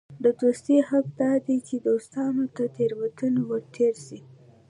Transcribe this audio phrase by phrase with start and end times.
[0.23, 4.17] د دوستي حق دا دئ، چي د دوستانو تر تېروتنو ور تېر سې.